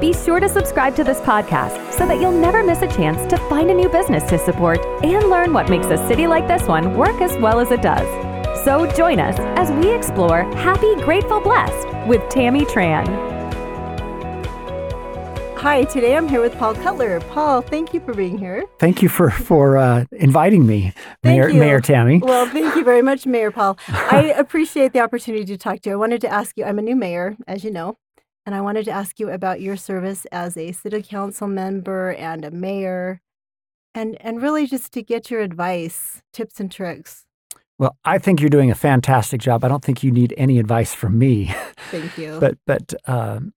[0.00, 3.36] be sure to subscribe to this podcast so that you'll never miss a chance to
[3.48, 6.96] find a new business to support and learn what makes a city like this one
[6.96, 8.06] work as well as it does.
[8.64, 13.06] So join us as we explore Happy, Grateful, Blessed with Tammy Tran.
[15.58, 17.18] Hi, today I'm here with Paul Cutler.
[17.20, 18.64] Paul, thank you for being here.
[18.78, 20.92] Thank you for for uh, inviting me,
[21.24, 21.52] Mayor.
[21.52, 22.20] Mayor Tammy.
[22.22, 23.76] Well, thank you very much, Mayor Paul.
[23.88, 25.94] I appreciate the opportunity to talk to you.
[25.94, 26.64] I wanted to ask you.
[26.64, 27.98] I'm a new mayor, as you know,
[28.48, 32.46] and I wanted to ask you about your service as a city council member and
[32.46, 33.20] a mayor,
[33.94, 37.26] and and really just to get your advice, tips and tricks.
[37.78, 39.64] Well, I think you're doing a fantastic job.
[39.64, 41.54] I don't think you need any advice from me.
[41.90, 42.38] Thank you.
[42.40, 43.52] but but um,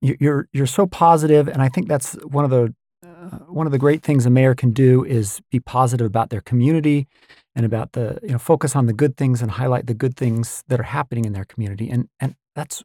[0.00, 2.74] you- you're you're so positive, and I think that's one of the
[3.06, 6.40] uh, one of the great things a mayor can do is be positive about their
[6.40, 7.06] community
[7.54, 10.64] and about the you know focus on the good things and highlight the good things
[10.66, 11.88] that are happening in their community.
[11.88, 12.82] And and that's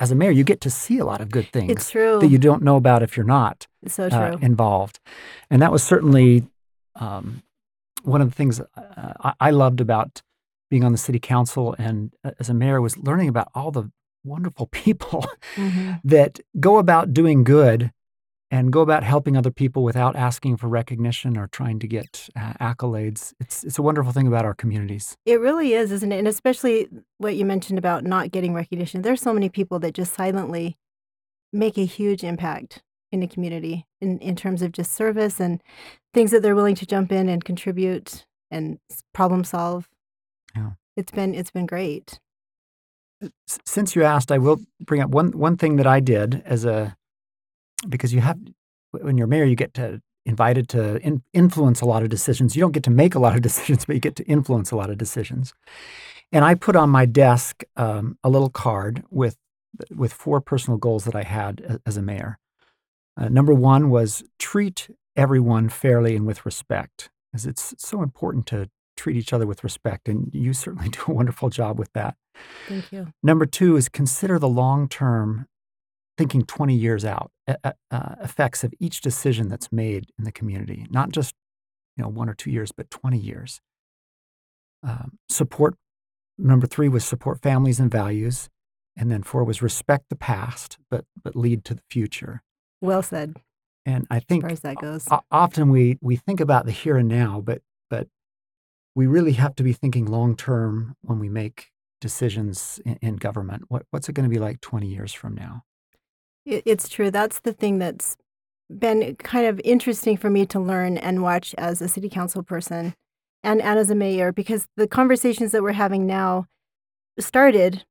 [0.00, 2.18] as a mayor, you get to see a lot of good things it's true.
[2.20, 3.66] that you don't know about if you're not.
[3.86, 4.18] So true.
[4.18, 4.98] uh, involved.
[5.50, 6.44] And that was certainly
[6.96, 7.42] um,
[8.02, 10.22] one of the things uh, I, I loved about
[10.70, 13.90] being on the city council and uh, as a mayor was learning about all the
[14.24, 15.24] wonderful people
[15.56, 16.00] Mhm.
[16.04, 17.92] that go about doing good
[18.50, 22.54] and go about helping other people without asking for recognition or trying to get uh,
[22.60, 23.34] accolades.
[23.40, 25.16] It's it's a wonderful thing about our communities.
[25.26, 26.18] It really is, isn't it?
[26.18, 29.02] And especially what you mentioned about not getting recognition.
[29.02, 30.76] There's so many people that just silently
[31.52, 35.62] make a huge impact in the community in, in terms of just service and
[36.12, 38.78] things that they're willing to jump in and contribute and
[39.14, 39.88] problem solve.
[40.54, 40.72] Yeah.
[40.96, 42.18] It's been it's been great.
[43.66, 46.96] Since you asked, I will bring up one one thing that I did as a
[47.88, 48.38] because you have
[48.92, 52.54] when you're mayor, you get to invited to in, influence a lot of decisions.
[52.54, 54.76] You don't get to make a lot of decisions, but you get to influence a
[54.76, 55.54] lot of decisions.
[56.32, 59.36] And I put on my desk um, a little card with
[59.94, 62.38] with four personal goals that I had as a mayor.
[63.16, 68.70] Uh, number one was treat everyone fairly and with respect, because it's so important to
[68.96, 72.16] treat each other with respect, and you certainly do a wonderful job with that.
[72.68, 73.12] Thank you.
[73.22, 75.46] Number two is consider the long term,
[76.18, 77.72] thinking 20 years out, uh,
[78.22, 81.34] effects of each decision that's made in the community, not just
[81.96, 83.60] you know one or two years, but 20 years.
[84.82, 85.74] Um, support.
[86.36, 88.48] Number three was support families and values,
[88.96, 92.42] and then four was respect the past, but but lead to the future.
[92.80, 93.36] Well said.
[93.86, 95.08] And I As think far as that goes.
[95.30, 98.08] often we we think about the here and now, but but
[98.94, 101.68] we really have to be thinking long term when we make
[102.00, 103.64] decisions in, in government.
[103.68, 105.62] What what's it going to be like 20 years from now?
[106.48, 107.10] It, it's true.
[107.10, 108.16] That's the thing that's
[108.70, 112.94] been kind of interesting for me to learn and watch as a city council person
[113.42, 116.46] and, and as a mayor because the conversations that we're having now
[117.18, 117.84] started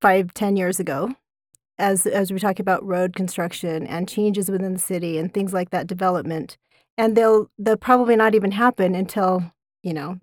[0.00, 1.14] five, ten years ago
[1.78, 5.70] as as we talk about road construction and changes within the city and things like
[5.70, 6.56] that development.
[6.98, 9.52] And they'll they'll probably not even happen until,
[9.82, 10.18] you know,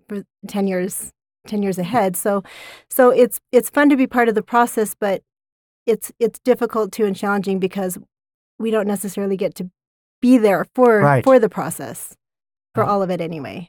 [0.48, 1.12] ten years
[1.46, 2.16] 10 years ahead.
[2.16, 2.42] So
[2.90, 5.22] so it's it's fun to be part of the process, but
[5.86, 7.98] it's it's difficult too and challenging because
[8.58, 9.70] we don't necessarily get to
[10.20, 11.24] be there for Right.
[11.24, 12.14] for the process
[12.74, 13.68] for Uh, all of it anyway.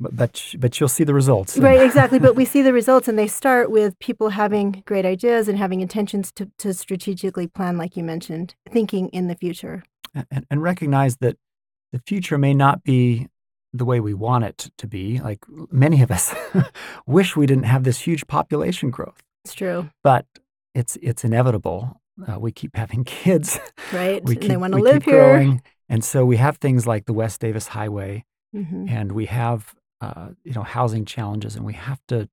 [0.00, 1.56] But but, but you'll see the results.
[1.56, 2.18] Right, exactly.
[2.18, 5.80] But we see the results and they start with people having great ideas and having
[5.80, 9.84] intentions to, to strategically plan, like you mentioned, thinking in the future.
[10.32, 11.36] and, and recognize that
[11.92, 13.28] the future may not be
[13.72, 15.20] the way we want it to be.
[15.20, 15.40] Like
[15.70, 16.34] many of us
[17.06, 20.26] wish we didn't have this huge population growth, It's true, but
[20.74, 22.00] it's it's inevitable.
[22.28, 23.58] Uh, we keep having kids.
[23.92, 24.22] right?
[24.24, 25.18] we and they want to live here.
[25.20, 25.62] growing.
[25.88, 28.88] And so we have things like the West Davis Highway, Mhm.
[28.90, 32.28] and we have uh, you know housing challenges, and we have to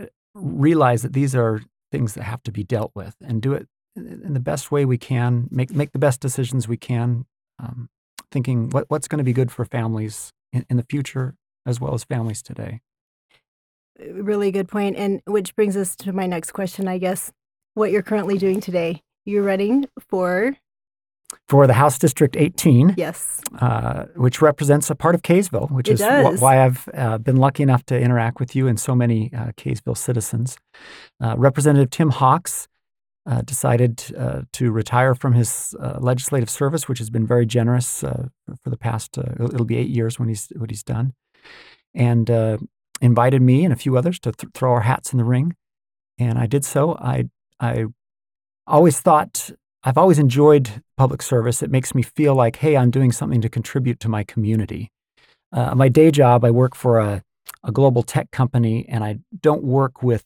[0.00, 1.60] uh, realize that these are
[1.90, 4.84] things that have to be dealt with, and do it in in the best way
[4.84, 5.48] we can.
[5.50, 7.26] Make make the best decisions we can,
[7.58, 7.88] um,
[8.30, 11.34] thinking what what's going to be good for families in, in the future
[11.66, 12.80] as well as families today.
[13.98, 14.68] Really good.
[14.74, 17.32] And which brings us to my next question, I guess,
[17.74, 19.02] what you're currently doing today.
[19.24, 20.56] You're running for,
[21.48, 26.00] For the House District 18, yes, uh, which represents a part of Kaysville, which It
[26.00, 29.30] is wh- why I've uh, been lucky enough to interact with you and so many
[29.34, 30.56] uh, Kaysville citizens.
[31.22, 32.68] Uh, Representative Tim Hawkes
[33.26, 38.02] uh, decided uh, to retire from his uh, legislative service, which has been very generous
[38.02, 38.28] uh,
[38.62, 39.18] for the past.
[39.18, 41.12] Uh, it'll be eight years when he's what he's done,
[41.94, 42.56] and uh,
[43.00, 45.54] invited me and a few others to th- throw our hats in the ring,
[46.18, 46.96] and I did so.
[46.96, 47.28] I
[47.60, 47.86] I
[48.66, 49.50] always thought
[49.84, 51.62] I've always enjoyed public service.
[51.62, 54.90] It makes me feel like, hey, I'm doing something to contribute to my community.
[55.52, 57.22] my day job, I work for a
[57.64, 60.24] a global tech company, and I don't work with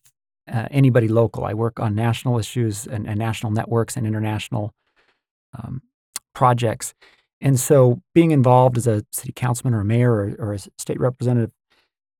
[0.50, 1.44] uh, anybody local.
[1.44, 4.74] I work on national issues and, and national networks and international
[5.56, 5.82] um,
[6.34, 6.94] projects.
[7.40, 11.00] And so, being involved as a city councilman or a mayor or, or a state
[11.00, 11.50] representative,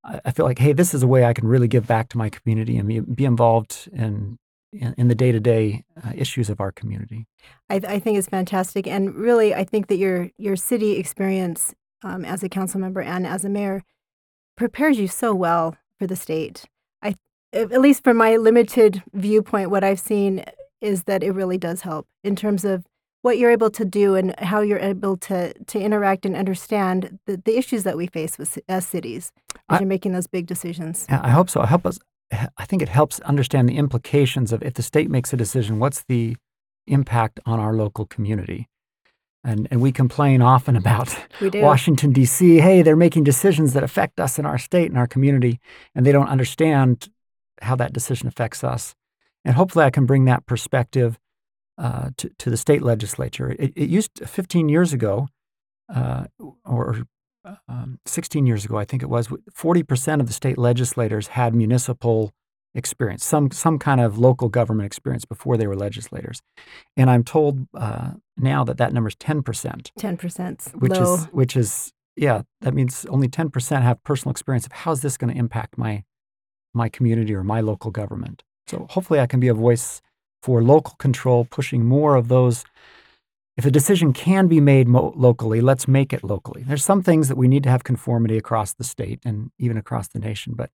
[0.05, 2.29] I, feel like, hey, this is a way I can really give back to my
[2.29, 4.39] community and be, be involved in,
[4.73, 5.85] in, in the day to day
[6.15, 7.27] issues of our community.
[7.71, 12.25] I, I, think it's fantastic, and really, I think that your your city experience um,
[12.25, 13.85] as a council member and as a mayor
[14.57, 16.65] prepares you so well for the state.
[17.03, 17.15] I,
[17.53, 20.45] at least from my limited viewpoint, what I've seen
[20.81, 22.85] is that it really does help in terms of
[23.23, 27.41] what you're able to do and how you're able to to interact and understand the,
[27.45, 31.07] the issues that we face with, as cities as I, you're making those big decisions.
[31.09, 31.61] I hope so.
[31.61, 31.99] I help us.
[32.57, 36.03] I think it helps understand the implications of if the state makes a decision, what's
[36.05, 36.37] the
[36.87, 38.69] impact on our local community?
[39.45, 42.59] And, and we complain often about Washington, D.C.
[42.59, 45.61] Hey, they're making decisions that affect us in our state and our community,
[45.95, 47.11] and they don't understand
[47.61, 48.95] how that decision affects us.
[49.45, 51.19] And hopefully, I can bring that perspective
[51.83, 53.57] uh, to, to the state legislature.
[53.59, 55.27] It, it used 15 years ago,
[55.93, 56.27] uh,
[56.65, 57.03] or
[57.69, 62.31] um, 16 years ago, I think it was, 40% of the state legislators had municipal
[62.75, 66.41] experience, some some kind of local government experience before they were legislators.
[66.97, 69.91] And I'm told uh, now that that number is 10%.
[69.99, 71.15] 10%, which low.
[71.15, 75.33] is which is yeah, that means only 10% have personal experience of how's this going
[75.33, 76.05] to impact my
[76.73, 78.45] my community or my local government.
[78.69, 80.01] So hopefully I can be a voice
[80.43, 82.65] for local control, pushing more of those
[83.57, 86.63] if a decision can be made mo- locally, let's make it locally.
[86.63, 90.09] There's some things that we need to have conformity across the state and even across
[90.09, 90.55] the nation.
[90.57, 90.71] But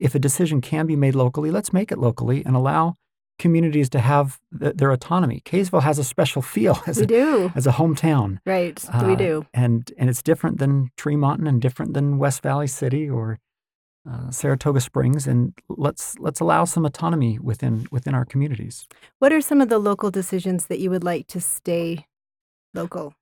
[0.00, 2.94] if a decision can be made locally, let's make it locally and allow
[3.38, 5.42] communities to have th- their autonomy.
[5.44, 7.52] Kaysville has a special feel as, we a, do.
[7.54, 8.38] as a hometown.
[8.44, 9.46] Right, uh, we do.
[9.54, 13.38] And, and it's different than Tremont and different than West Valley City or
[14.08, 18.86] uh, Saratoga Springs, and let's let's allow some autonomy within within our communities.
[19.18, 22.06] What are some of the local decisions that you would like to stay
[22.74, 23.14] local?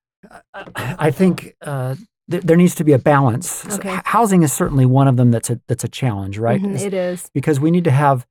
[0.75, 1.95] I think uh,
[2.31, 3.65] th- there needs to be a balance.
[3.67, 3.97] Okay.
[3.97, 6.61] So housing is certainly one of them that's a that's a challenge, right?
[6.61, 8.27] Mm-hmm, it is because we need to have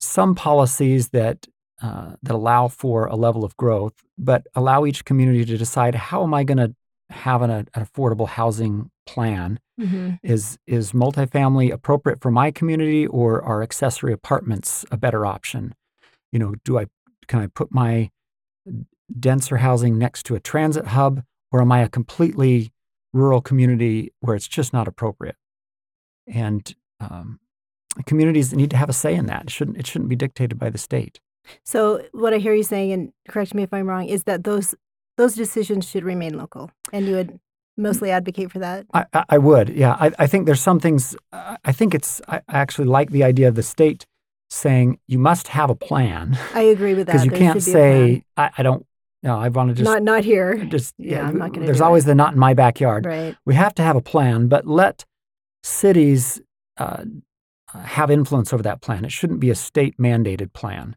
[0.00, 1.46] some policies that
[1.82, 6.22] uh, that allow for a level of growth, but allow each community to decide how
[6.24, 6.74] am I going to
[7.10, 9.60] have an, an, affordable housing plan.
[9.78, 10.14] Mm-hmm.
[10.22, 15.74] Is is multifamily appropriate for my community, or are accessory apartments a better option?
[16.32, 16.86] You know, do I
[17.28, 18.10] can I put my
[19.18, 21.22] denser housing next to a transit hub,
[21.52, 22.72] or am I a completely
[23.12, 25.36] rural community where it's just not appropriate?
[26.26, 27.40] And um,
[28.04, 29.44] communities need to have a say in that.
[29.44, 31.20] It shouldn't it shouldn't be dictated by the state.
[31.64, 34.74] So what I hear you saying, and correct me if I'm wrong, is that those
[35.16, 37.40] those decisions should remain local, and you would
[37.78, 38.86] mostly advocate for that.
[38.92, 39.96] I, I would, yeah.
[39.98, 41.16] I, I think there's some things.
[41.32, 42.20] I think it's.
[42.28, 44.06] I actually like the idea of the state
[44.50, 46.38] saying you must have a plan.
[46.54, 48.86] I agree with that because you there can't say I, I, don't
[49.22, 50.64] no, I want to just not not here.
[50.64, 51.66] Just yeah, yeah I'm not going to.
[51.66, 52.08] There's always it.
[52.08, 53.06] the not in my backyard.
[53.06, 53.36] Right.
[53.44, 55.04] We have to have a plan, but let
[55.62, 56.40] cities
[56.76, 57.04] uh,
[57.74, 59.04] have influence over that plan.
[59.04, 60.96] It shouldn't be a state mandated plan.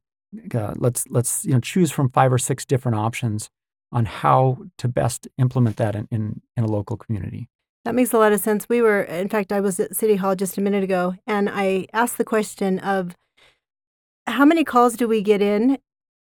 [0.53, 3.49] Uh, let's let's you know choose from five or six different options
[3.91, 7.49] on how to best implement that in, in, in a local community.
[7.83, 8.69] That makes a lot of sense.
[8.69, 11.87] We were, in fact, I was at City Hall just a minute ago, and I
[11.93, 13.15] asked the question of
[14.27, 15.79] how many calls do we get in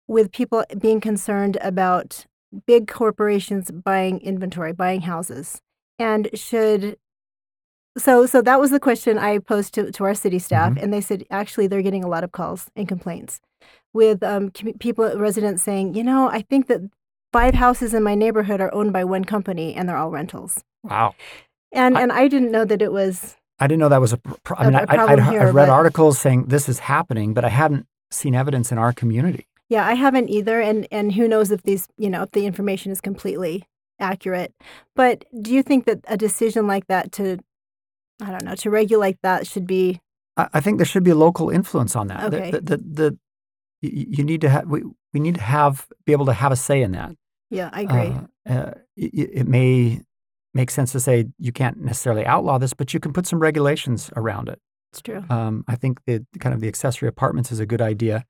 [0.06, 2.26] with people being concerned about
[2.66, 5.60] big corporations buying inventory, buying houses,
[5.98, 6.96] and should
[7.98, 10.84] so so that was the question I posed to, to our city staff, mm-hmm.
[10.84, 13.40] and they said actually they're getting a lot of calls and complaints
[13.94, 16.82] with um, people residents saying, you know, I think that
[17.36, 20.64] five houses in my neighborhood are owned by one company and they're all rentals.
[20.82, 21.14] Wow.
[21.70, 23.36] And I, and I didn't know that it was.
[23.58, 24.16] I didn't know that was a.
[24.16, 28.34] Pro- I mean, I, have read articles saying this is happening, but I haven't seen
[28.34, 29.46] evidence in our community.
[29.68, 32.92] Yeah, I haven't either, and and who knows if these, you know, if the information
[32.92, 33.64] is completely
[33.98, 34.54] accurate.
[34.94, 37.38] But do you think that a decision like that to,
[38.22, 40.00] I don't know, to regulate that should be?
[40.36, 42.32] I, I think there should be a local influence on that.
[42.32, 42.50] Okay.
[42.50, 43.18] The, the, the, the
[43.80, 46.80] you need to have we, we need to have be able to have a say
[46.82, 47.16] in that.
[47.50, 48.14] Yeah, I agree.
[48.48, 50.00] Uh, uh, it, it, may
[50.54, 54.10] make sense to say you can't necessarily outlaw this, but you can put some regulations
[54.16, 54.60] around it.
[54.92, 55.24] It's true.
[55.30, 58.24] Um, I think the kind of the accessory apartments is a good idea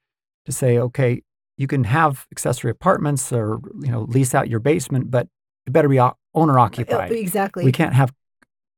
[0.44, 1.22] to say, okay,
[1.56, 5.28] you can have accessory apartments or you know lease out your basement, but
[5.66, 5.98] it better be
[6.34, 7.12] owner occupied.
[7.12, 7.64] Exactly.
[7.64, 8.12] We can't have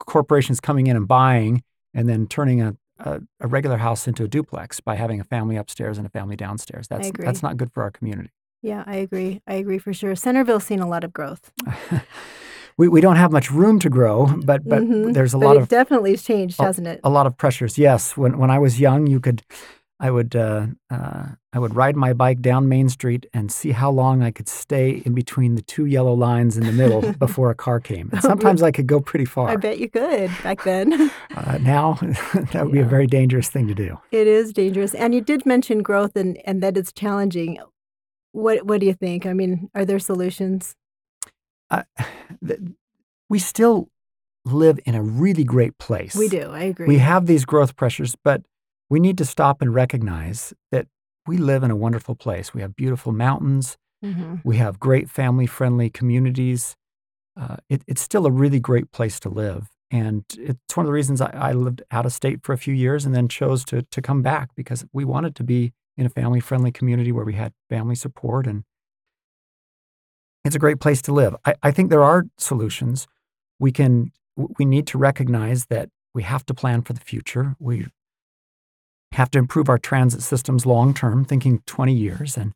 [0.01, 4.29] corporations coming in and buying and then turning a, a, a, regular house into a
[4.29, 6.89] duplex by having a family upstairs and a family downstairs.
[6.89, 8.31] That's that's not good for our community.
[8.63, 9.41] Yeah, I agree.
[9.47, 10.15] I agree for sure.
[10.17, 11.53] Centerville's seen a lot of growth.
[12.77, 15.13] we, we don't have much room to grow, but but mm-hmm.
[15.13, 17.01] there's a but lot it of definitely has changed, a, hasn't it?
[17.05, 17.79] A lot of pressures.
[17.79, 18.17] Yes.
[18.17, 19.43] When when I was young, you could
[20.01, 23.91] I would uh, uh, I would ride my bike down Main Street and see how
[23.91, 27.55] long I could stay in between the two yellow lines in the middle before a
[27.55, 28.11] car came.
[28.13, 29.49] And sometimes I could go pretty far.
[29.49, 31.11] I bet you could back then.
[31.37, 31.95] uh, now
[32.53, 32.81] that would yeah.
[32.81, 33.99] be a very dangerous thing to do.
[34.13, 37.59] It is dangerous, and you did mention growth and and that it's challenging.
[38.39, 39.27] What what do you think?
[39.27, 40.77] I mean, are there solutions?
[41.71, 41.83] Uh,
[42.47, 42.61] th-
[43.29, 43.89] we still
[44.45, 46.15] live in a really great place.
[46.15, 46.51] We do.
[46.53, 46.87] I agree.
[46.87, 48.43] We have these growth pressures, but
[48.89, 50.87] we need to stop and recognize that
[51.27, 52.55] we live in a wonderful place.
[52.55, 53.77] We have beautiful mountains.
[54.05, 54.37] Mm-hmm.
[54.45, 56.77] We have great family friendly communities.
[57.39, 59.69] Uh, it, it's still a really great place to live.
[59.91, 62.75] And it's one of the reasons I, I, lived out of state for a few
[62.75, 66.09] years and then chose to, to come back because we wanted to be in a
[66.09, 68.47] family friendly community where we had family support.
[68.47, 68.63] And
[70.45, 71.37] it's a great place to live.
[71.45, 73.07] I, I think there are solutions.
[73.59, 77.57] We can, we need to recognize that we have to plan for the future.
[77.59, 77.89] We
[79.13, 82.37] have to improve our transit systems long term, thinking 20 years.
[82.37, 82.53] And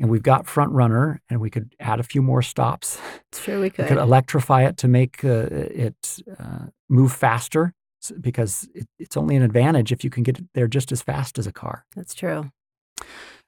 [0.00, 2.98] and we've got FrontRunner, and we could add a few more stops.
[3.32, 3.84] Sure, we could.
[3.84, 7.72] We could electrify it to make uh, it uh, move faster
[8.20, 11.46] because it, it's only an advantage if you can get there just as fast as
[11.46, 11.84] a car.
[11.94, 12.50] That's true.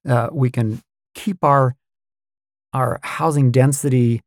[0.08, 0.80] Uh, we can
[1.14, 1.76] keep our
[2.72, 4.22] our housing density.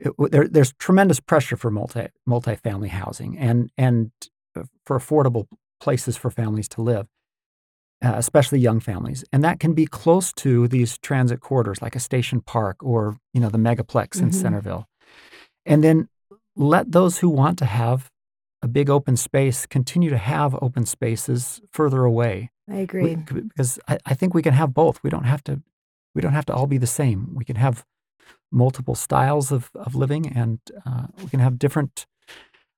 [0.00, 4.10] It, there, there's tremendous pressure for multi multifamily housing and and
[4.56, 5.46] uh, for affordable
[5.80, 7.06] places for families to live
[8.04, 9.24] uh, especially young families.
[9.32, 13.40] And that can be close to these transit corridors like a Station Park or, you
[13.40, 14.24] know, the megaplex mm-hmm.
[14.24, 14.86] in Centerville.
[15.64, 16.08] And then
[16.54, 18.10] let those who want to have
[18.64, 22.50] a big open space continue to have open spaces further away.
[22.68, 23.16] I agree.
[23.16, 25.02] We, because I, I think we can have both.
[25.02, 25.60] We don't have to
[26.14, 27.34] we don't have to all be the same.
[27.34, 27.84] We can have
[28.50, 32.06] multiple styles of, of living and uh, we can have different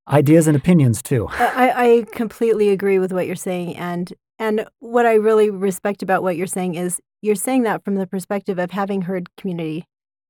[0.09, 1.28] ideas and opinions too.
[1.31, 3.76] I, I completely agree with what you're saying.
[3.76, 7.95] And and what I really respect about what you're saying is you're saying that from
[7.95, 9.87] the perspective of having heard community,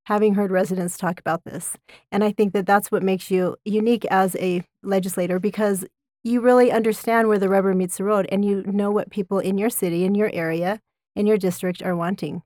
[0.07, 1.77] having heard residents talk about this.
[2.13, 5.85] And I think that that's what makes you unique as a legislator because
[6.23, 9.59] you really understand where the rubber meets the road and you know what people in
[9.59, 10.81] your city, in your area,
[11.15, 12.43] in your district are wanting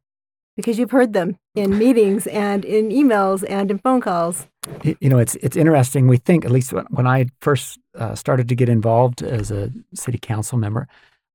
[0.56, 4.46] because you've heard them in meetings and in emails and in phone calls.
[4.84, 6.06] You know, it's it's interesting.
[6.08, 10.18] We think, at least when I first uh, started to get involved as a city
[10.18, 10.88] council member,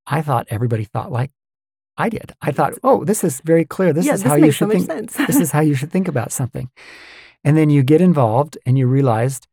[0.08, 1.32] I thought everybody thought like
[1.98, 2.34] I did.
[2.42, 3.94] I thought, oh, this is very clear.
[3.94, 5.12] This yeah, is this how you should so think.
[5.28, 6.70] this is how you should think about something.
[7.44, 9.48] And then you get involved and you realized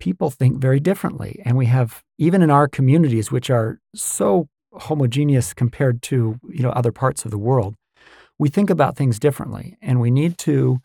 [0.00, 1.40] people think very differently.
[1.44, 6.70] And we have even in our communities, which are so homogeneous compared to you know
[6.70, 7.74] other parts of the world,
[8.38, 10.80] we think about things differently, and we need to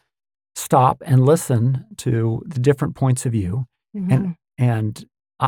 [0.55, 4.11] stop and listen to the different points of view mm-hmm.
[4.11, 5.05] and and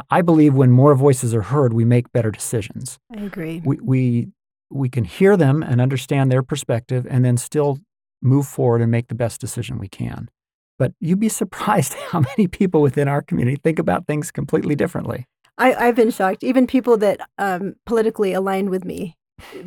[0.09, 2.97] I believe when more voices are heard, we make better decisions.
[3.15, 3.61] I agree.
[3.63, 4.27] We, we,
[4.69, 7.79] we can hear them and understand their perspective and then still
[8.21, 10.29] move forward and make the best decision we can.
[10.77, 15.25] But you'd be surprised how many people within our community think about things completely differently.
[15.57, 16.43] I, have been shocked.
[16.43, 19.15] Even people that um, politically aligned with me,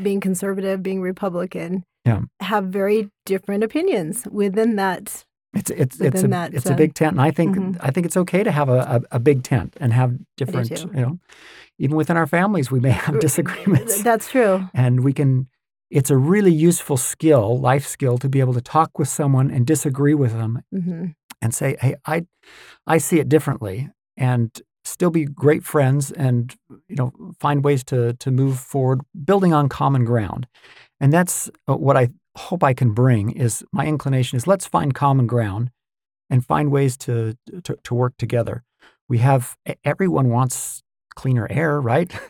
[0.02, 2.20] being conservative, being Republican, yeah.
[2.40, 5.24] have very different opinions within that
[5.58, 7.80] it's it's it's a that, it's a big tent, and I think mm-hmm.
[7.80, 10.70] I think it's okay to have a, a, a big tent and have different.
[10.70, 11.18] You know,
[11.78, 14.02] even within our families, we may have disagreements.
[14.10, 15.48] That's true, and we can.
[15.90, 19.66] It's a really useful skill, life skill, to be able to talk with someone and
[19.66, 21.06] disagree with them, mm-hmm.
[21.40, 22.26] and say, "Hey, I,
[22.86, 24.50] I see it differently," and
[24.84, 26.54] still be great friends, and
[26.88, 30.46] you know, find ways to to move forward, building on common ground.
[31.00, 32.08] And that's uh, what I
[32.38, 35.71] hope I can bring is my inclination is let's find common ground
[36.30, 38.64] and find ways to, to, to work together.
[39.09, 40.83] We have everyone wants
[41.14, 42.12] cleaner air, right?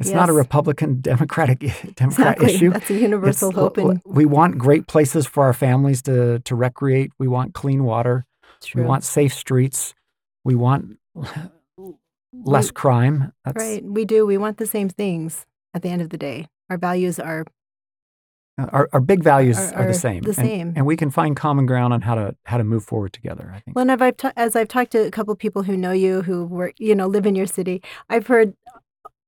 [0.00, 0.14] It's yes.
[0.14, 1.58] not a Republican Democratic
[1.96, 2.54] Democrat exactly.
[2.54, 2.70] issue.
[2.70, 3.78] That's a universal it's, hope.
[3.78, 4.00] And...
[4.06, 7.10] We want great places for our families to to recreate.
[7.18, 8.24] We want clean water.
[8.76, 9.96] We want safe streets.
[10.44, 10.98] We want
[12.32, 13.32] less we, crime.
[13.44, 13.56] That's...
[13.56, 13.82] Right.
[13.82, 14.24] We do.
[14.24, 16.46] We want the same things at the end of the day.
[16.70, 17.44] Our values are
[18.58, 20.22] our, our big values are, are, are the same.
[20.22, 22.84] The same, and, and, we can find common ground on how to how to move
[22.84, 23.52] forward together.
[23.54, 23.76] I think.
[23.76, 26.22] Well, and I've, ta- as I've talked to a couple of people who know you,
[26.22, 28.54] who work, you know, live in your city, I've heard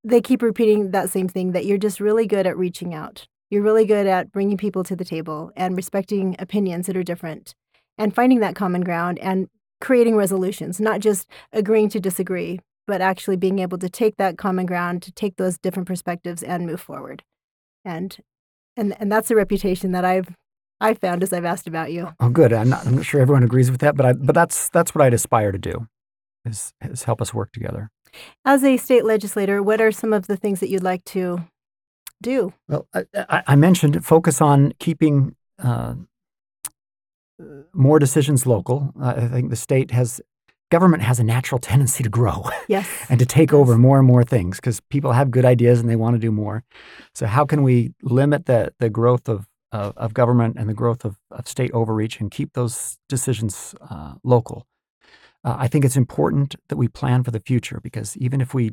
[0.02, 3.62] they keep repeating that same thing that you're just really good at reaching out You're
[3.62, 7.54] really good at bringing people to the table and respecting opinions that are different
[7.98, 9.48] and finding that common ground and
[9.80, 14.66] creating resolutions, not just agreeing to disagree, but actually being able to take that common
[14.66, 17.22] ground, to take those different perspectives and move forward.
[17.84, 18.18] And
[18.80, 20.34] and and that's a reputation that I've
[20.80, 22.08] I found as I've asked about you.
[22.20, 22.52] Oh, good.
[22.52, 25.04] I'm not, I'm not sure everyone agrees with that, but I, but that's that's what
[25.04, 25.86] I'd aspire to do,
[26.44, 27.90] is is help us work together.
[28.44, 31.44] As a state legislator, what are some of the things that you'd like to
[32.20, 32.52] do?
[32.66, 35.94] Well, I, I, mentioned focus on keeping uh,
[37.72, 38.92] more decisions local.
[39.00, 40.20] I think the state has
[40.70, 42.86] government has a natural tendency to grow Yes.
[43.10, 43.58] and to take Yes.
[43.58, 46.30] over more and more things because people have good ideas and they want to do
[46.32, 46.62] more.
[47.14, 51.04] So how can we limit the the growth of of, of government and the growth
[51.04, 54.66] of, of state overreach and keep those decisions uh, local?
[55.44, 58.70] Uh, I think it's important that we plan for the future because even if we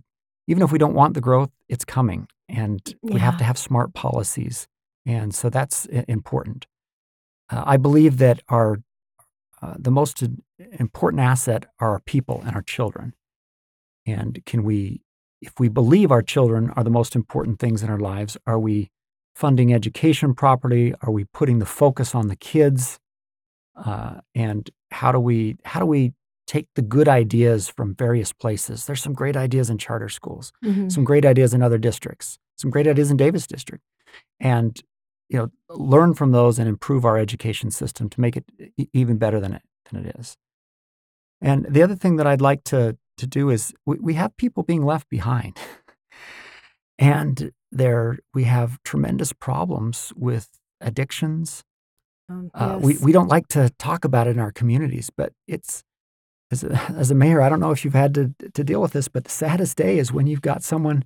[0.47, 3.93] even if we don't want the growth, it's coming, and we have to have smart
[3.93, 4.67] policies,
[5.05, 6.65] and so that's i- important.
[7.51, 8.79] Uh, I believe that our
[9.61, 10.23] uh, the most
[10.79, 13.13] important asset are our people and our children.
[14.05, 15.01] And can we,
[15.41, 18.89] if we believe our children are the most important things in our lives, are we
[19.35, 20.93] funding education properly?
[21.01, 22.99] Are we putting the focus on the kids?
[23.75, 26.13] Uh, and how do we how do we
[26.47, 28.85] take the good ideas from various places?
[28.85, 30.91] There's some great ideas in charter schools Mhm.
[30.91, 33.83] some great ideas in other districts, some great ideas in Davis District,
[34.39, 34.81] and
[35.29, 38.45] you know learn from those and improve our education system to make it
[38.93, 40.37] even better than it than it is.
[41.41, 44.63] And the other thing that I'd like to to do is we, we have people
[44.63, 45.57] being left behind,
[46.99, 50.47] and there we have tremendous problems with
[50.81, 51.63] addictions.
[52.29, 55.83] Um, Uh, We we don't like to talk about it in our communities, but it's
[56.51, 58.91] as a, as a mayor, I don't know if you've had to to deal with
[58.93, 61.03] this, but the saddest day is when you've got someone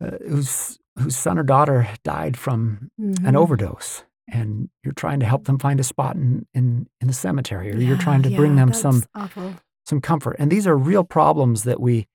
[0.00, 3.36] uh, whose whose son or daughter died from an Mhm.
[3.36, 7.72] overdose, and you're trying to help them find a spot in in, in the cemetery,
[7.72, 9.54] or you're trying to Yeah, bring them some awful.
[9.86, 10.36] some comfort.
[10.38, 12.06] And these are real problems that we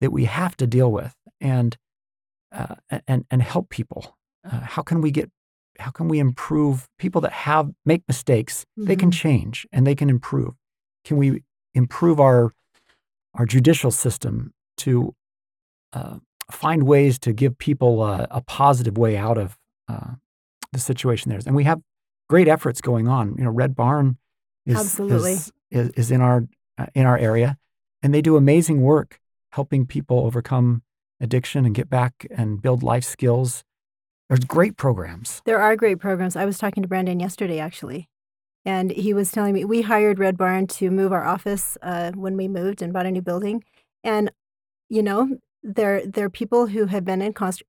[0.00, 1.76] that we have to deal with, and
[2.52, 2.76] uh,
[3.06, 4.16] and and help people.
[4.44, 5.30] Uh, how can we get?
[5.78, 8.64] How can we improve people that have make mistakes?
[8.76, 9.14] They can Mhm.
[9.14, 10.54] change and they can improve.
[11.04, 11.42] Can we
[11.74, 12.52] improve our
[13.34, 15.14] our judicial system to
[15.92, 16.18] uh,
[16.50, 20.14] find ways to give people a, a positive way out of uh,
[20.72, 21.46] the situation there is?
[21.46, 21.80] And we have
[22.28, 23.34] great efforts going on.
[23.38, 24.18] You know, Red Barn
[24.64, 25.32] is Absolutely.
[25.32, 26.46] is, is, is in our
[26.78, 27.56] uh, in our area,
[28.02, 29.20] and they do amazing work
[29.52, 30.82] helping people overcome
[31.20, 33.64] addiction and get back and build life skills.
[34.28, 35.40] There's great programs.
[35.46, 36.36] There are great programs.
[36.36, 38.08] I was talking to Brandon yesterday, actually,
[38.64, 42.36] and he was telling me we hired Red Barn to move our office uh, when
[42.36, 43.62] we moved and bought a new building,
[44.04, 44.30] and
[44.88, 47.20] you know there there are people who have been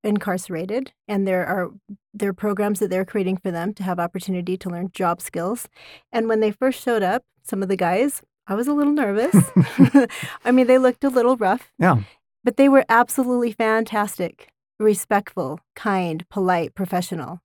[0.04, 1.72] incarcerated, and there are
[2.14, 5.68] there are programs that they're creating for them to have opportunity to learn job skills.
[6.12, 9.36] And when they first showed up, some of the guys, I was a little nervous.
[10.46, 12.02] I mean, they looked a little rough, Yeah,
[12.44, 17.42] but they were absolutely fantastic, respectful, kind, polite, professional.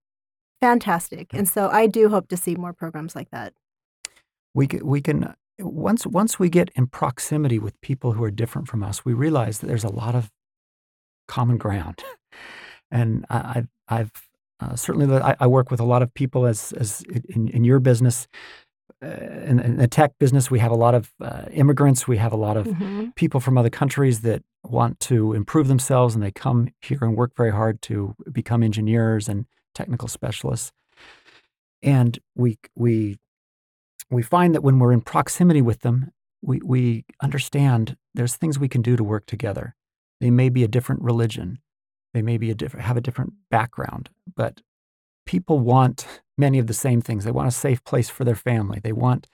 [0.60, 1.32] Fantastic.
[1.34, 3.52] And so I do hope to see more programs like that.
[4.54, 8.68] we can, we can once once we get in proximity with people who are different
[8.68, 10.30] from us, we realize that there's a lot of
[11.36, 11.98] common ground.
[12.90, 14.12] And I, I've, I've
[14.60, 17.02] uh, certainly I, I work with a lot of people as as
[17.34, 18.28] in, in your business,
[19.02, 19.06] uh,
[19.50, 20.50] in, in the tech business.
[20.50, 22.06] We have a lot of uh, immigrants.
[22.06, 23.14] We have a lot of Mhm.
[23.14, 27.32] people from other countries that want to improve themselves and they come here and work
[27.36, 30.70] very hard to become engineers and technical specialists.
[31.82, 33.16] And we we
[34.10, 38.68] we find that when we're in proximity with them, we, we understand there's things we
[38.68, 39.74] can do to work together.
[40.22, 41.58] They may be a different religion,
[42.14, 44.60] they may be a have a different background, but
[45.26, 46.06] people want
[46.38, 47.24] many of the same things.
[47.24, 48.78] They want a safe place for their family.
[48.80, 49.26] They want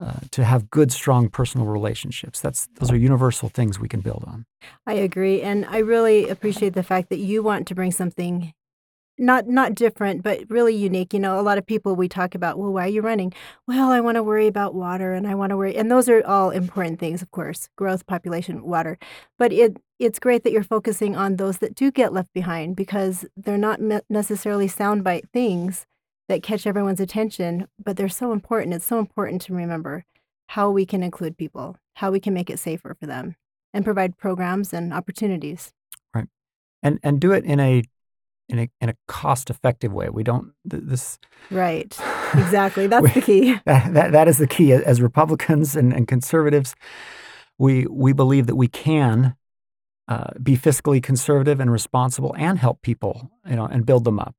[0.00, 2.40] uh, to have good, strong personal relationships.
[2.40, 4.46] That's those are universal things we can build on.
[4.86, 5.42] I agree.
[5.42, 8.54] And I really appreciate the fact that you want to bring something
[9.18, 11.14] not not different, but really unique.
[11.14, 13.32] You know, a lot of people we talk about, well, why are you running?
[13.66, 16.24] Well, I want to worry about water and I want to worry and those are
[16.26, 18.98] all important things, of course, growth, population, water.
[19.38, 23.24] But it it's great that you're focusing on those that do get left behind because
[23.36, 25.86] they're not necessarily soundbite things
[26.28, 28.74] that catch everyone's attention, but they're so important.
[28.74, 30.04] It's so important to remember
[30.48, 33.36] how we can include people, how we can make it safer for them
[33.72, 35.72] and provide programs and opportunities.
[36.14, 36.28] Right.
[36.82, 37.82] And and do it in a
[38.48, 40.08] in a in a cost effective way.
[40.08, 41.18] We don't th- this
[41.50, 41.96] Right.
[42.34, 42.86] Exactly.
[42.88, 43.54] That's We- the key.
[43.66, 44.72] that, that, that is the key.
[44.72, 46.74] As Republicans and, and conservatives,
[47.58, 49.36] we we believe that we can
[50.08, 54.34] uh, be fiscally conservative and responsible and help people, you know, and build them up.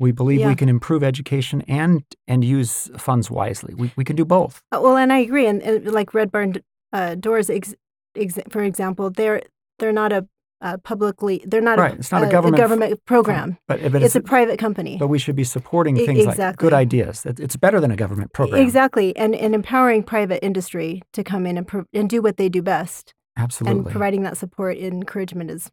[0.00, 0.48] We believe Yeah.
[0.48, 3.74] we can improve education and and use funds wisely.
[3.74, 4.62] We we can do both.
[4.72, 5.46] Uh, Well, and I agree.
[5.46, 6.54] And, and like Red Barn
[6.92, 7.74] uh, Doors, ex,
[8.16, 9.42] ex, for example, they're
[9.78, 10.26] they're not a
[10.60, 13.58] uh, publicly they're not Right, a, it's not a government f- government program.
[13.68, 14.96] But but It's a private company.
[14.98, 16.64] but we should be supporting things like exactly.
[16.64, 17.24] good ideas.
[17.26, 18.60] It's better than a government program.
[18.62, 22.48] Exactly, and and empowering private industry to come in and pro- and do what they
[22.48, 23.82] do best, Absolutely.
[23.82, 25.70] and providing that support and encouragement is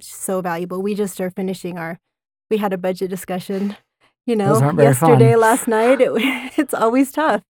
[0.00, 0.82] so valuable.
[0.82, 1.98] We just are finishing our.
[2.50, 3.76] We had a budget discussion,
[4.26, 5.40] you know, Those aren't very yesterday, fun.
[5.40, 6.00] last night.
[6.00, 6.10] It,
[6.58, 7.42] it's always tough,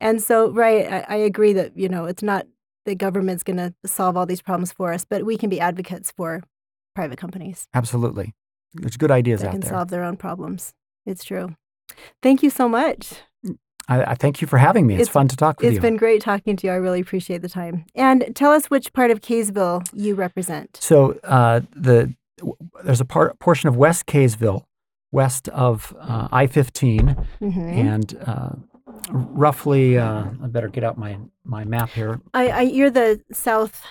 [0.00, 2.46] and so right, I, I agree that you know it's not
[2.86, 6.10] the government's going to solve all these problems for us, but we can be advocates
[6.16, 6.42] for
[6.94, 8.32] private companies Absolutely.
[8.72, 10.72] There's good ideas out that out can solve their own problems.
[11.04, 11.54] It's true.
[12.22, 13.12] Thank you so much.
[13.88, 14.94] I, I thank you for having me.
[14.94, 15.76] It's, It's- fun to talk with It's you.
[15.78, 16.72] It's been great talking to you.
[16.72, 17.84] I really appreciate the time.
[17.94, 20.78] And tell us which part of Kaysville you represent.
[20.80, 24.64] So uh, the w- there's a part portion of West Kaysville,
[25.12, 28.50] west of uh, I-15, hmm and uh,
[29.10, 29.98] roughly.
[29.98, 32.20] Uh, I better get out my my map here.
[32.34, 33.82] I, I, you're the south,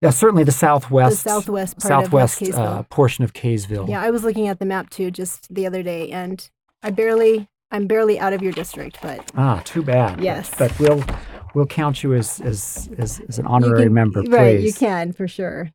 [0.00, 3.88] Yeah, certainly the southwest, the southwest part southwest of uh, portion of Kaysville.
[3.88, 6.48] yeah, I was looking at the map too just the other day, and
[6.82, 10.20] I barely, I'm barely out of your district, but Ah, too bad.
[10.22, 10.50] Yes.
[10.58, 11.04] but, we'll
[11.54, 14.32] we'll count you as as as, as an honorary can- member, please.
[14.32, 14.60] right?
[14.60, 15.70] You can for sure.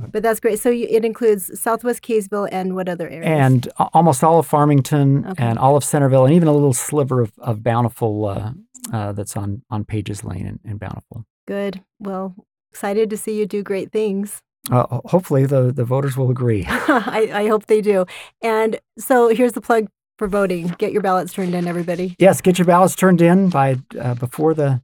[0.00, 0.58] Uh, But that's great.
[0.60, 3.26] So you, it includes Southwest Kaysville and what other areas?
[3.26, 5.42] And a- almost all of Farmington Okay.
[5.44, 8.52] and all of Centerville, and even a little sliver of, of Bountiful uh,
[8.92, 11.24] uh, that's on on Pages Lane in, in Bountiful.
[11.46, 11.82] good.
[12.00, 12.34] Well,
[12.72, 14.42] excited to see you do great things.
[14.70, 16.64] Uh, hopefully, the, the voters will agree.
[16.68, 18.06] I, I hope they do.
[18.42, 20.68] And so here's the plug for voting.
[20.78, 22.16] Get your ballots turned in, everybody.
[22.18, 24.80] yes, get your ballots turned in by uh, before the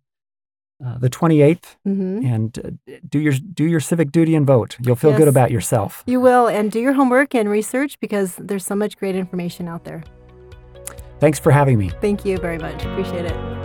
[0.84, 4.76] uh, the 28th, hmm and uh, do your do your civic duty and vote.
[4.80, 6.02] You'll feel good about yourself.
[6.06, 9.84] You will, and do your homework and research because there's so much great information out
[9.84, 10.02] there.
[11.18, 11.90] Thanks for having me.
[12.00, 12.84] Thank you very much.
[12.84, 13.59] Appreciate it.